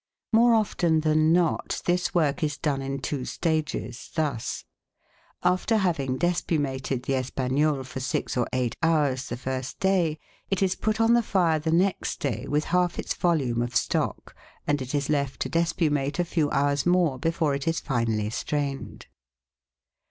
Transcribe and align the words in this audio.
More 0.33 0.55
often 0.55 1.01
than 1.01 1.31
not 1.31 1.83
this 1.85 2.11
work 2.11 2.43
is 2.43 2.57
done 2.57 2.81
in 2.81 3.01
two 3.01 3.23
stages, 3.23 4.09
thus: 4.15 4.65
after 5.43 5.77
having 5.77 6.17
despumated 6.17 7.03
the 7.03 7.13
Espagnole 7.13 7.83
for 7.83 7.99
six 7.99 8.35
or 8.35 8.47
eight 8.51 8.75
hours 8.81 9.29
the 9.29 9.37
first 9.37 9.79
day, 9.79 10.17
it 10.49 10.63
is 10.63 10.73
put 10.73 10.99
on 10.99 11.13
the 11.13 11.21
fire 11.21 11.59
the 11.59 11.71
next 11.71 12.19
day 12.19 12.47
with 12.47 12.63
half 12.73 12.97
its 12.97 13.13
volume 13.13 13.61
of 13.61 13.75
stock, 13.75 14.35
and 14.65 14.81
it 14.81 14.95
is 14.95 15.07
left 15.07 15.39
to 15.41 15.49
despumate 15.49 16.17
a 16.17 16.25
few 16.25 16.49
hours 16.49 16.83
more 16.83 17.19
before 17.19 17.53
it 17.53 17.67
is 17.67 17.79
finally 17.79 18.31
strained. 18.31 19.05